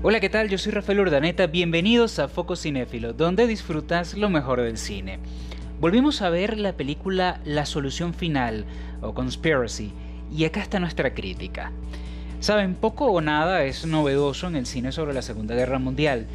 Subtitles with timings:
[0.00, 0.48] Hola, ¿qué tal?
[0.48, 5.18] Yo soy Rafael Urdaneta, bienvenidos a Foco Cinéfilo, donde disfrutas lo mejor del cine.
[5.80, 8.64] Volvimos a ver la película La Solución Final,
[9.02, 9.90] o Conspiracy,
[10.32, 11.72] y acá está nuestra crítica.
[12.38, 16.28] Saben, poco o nada es novedoso en el cine sobre la Segunda Guerra Mundial,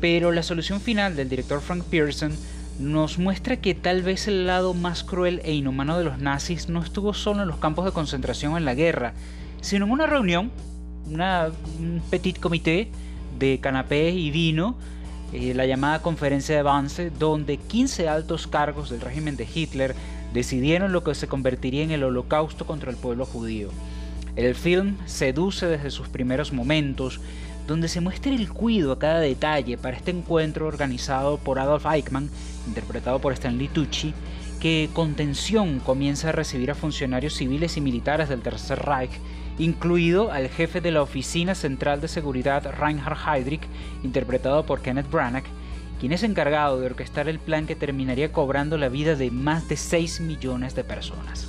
[0.00, 2.32] pero La Solución Final del director Frank Pearson
[2.78, 6.82] nos muestra que tal vez el lado más cruel e inhumano de los nazis no
[6.82, 9.12] estuvo solo en los campos de concentración en la guerra,
[9.60, 10.50] sino en una reunión,
[11.06, 12.90] una, un petit comité,
[13.40, 14.76] de canapé y vino,
[15.32, 19.96] eh, la llamada conferencia de Vance, donde 15 altos cargos del régimen de Hitler
[20.32, 23.70] decidieron lo que se convertiría en el holocausto contra el pueblo judío.
[24.36, 27.20] El film seduce desde sus primeros momentos,
[27.70, 32.28] donde se muestra el cuido a cada detalle para este encuentro organizado por Adolf Eichmann,
[32.66, 34.12] interpretado por Stanley Tucci,
[34.58, 39.12] que con tensión comienza a recibir a funcionarios civiles y militares del Tercer Reich
[39.58, 43.62] incluido al jefe de la Oficina Central de Seguridad Reinhard Heydrich,
[44.02, 45.44] interpretado por Kenneth Branagh,
[46.00, 49.76] quien es encargado de orquestar el plan que terminaría cobrando la vida de más de
[49.76, 51.46] 6 millones de personas.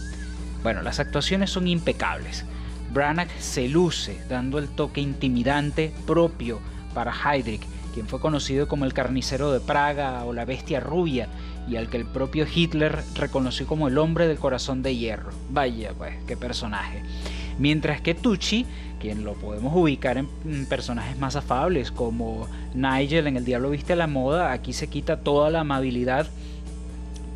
[0.61, 2.45] Bueno, las actuaciones son impecables.
[2.93, 6.59] Branagh se luce, dando el toque intimidante propio
[6.93, 7.61] para Heydrich,
[7.93, 11.27] quien fue conocido como el carnicero de Praga o la bestia rubia,
[11.69, 15.31] y al que el propio Hitler reconoció como el hombre del corazón de hierro.
[15.51, 17.03] Vaya, pues, qué personaje.
[17.59, 18.65] Mientras que Tucci,
[18.99, 23.95] quien lo podemos ubicar en personajes más afables como Nigel en El Diablo Viste a
[23.95, 26.27] la Moda, aquí se quita toda la amabilidad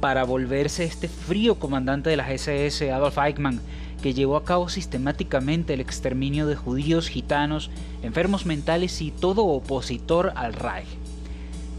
[0.06, 3.60] para volverse este frío comandante de las SS, Adolf Eichmann,
[4.04, 7.72] que llevó a cabo sistemáticamente el exterminio de judíos, gitanos,
[8.04, 10.86] enfermos mentales y todo opositor al Reich.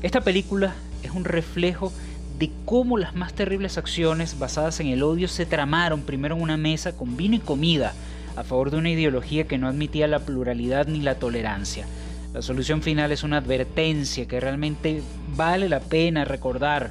[0.03, 1.93] Esta película es un reflejo
[2.37, 6.57] de cómo las más terribles acciones basadas en el odio se tramaron primero en una
[6.57, 7.95] mesa con vino y comida,
[8.35, 11.87] a favor de una ideología que no admitía la pluralidad ni la tolerancia.
[12.35, 15.01] La solución final es una advertencia que realmente
[15.37, 16.91] vale la pena recordar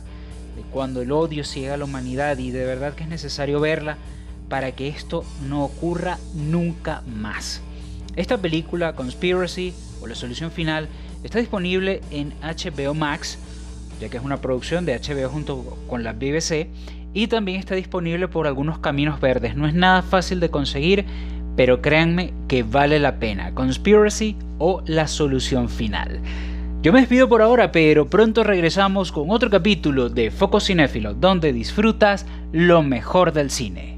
[0.56, 3.98] de cuando el odio ciega a la humanidad y de verdad que es necesario verla
[4.50, 7.62] para que esto no ocurra nunca más.
[8.16, 10.88] Esta película, Conspiracy o La Solución Final,
[11.24, 13.38] está disponible en HBO Max,
[14.00, 16.68] ya que es una producción de HBO junto con la BBC,
[17.14, 19.56] y también está disponible por algunos caminos verdes.
[19.56, 21.06] No es nada fácil de conseguir,
[21.56, 23.54] pero créanme que vale la pena.
[23.54, 26.20] Conspiracy o la solución final.
[26.86, 31.52] Yo me despido por ahora, pero pronto regresamos con otro capítulo de Foco Cinéfilo, donde
[31.52, 33.98] disfrutas lo mejor del cine.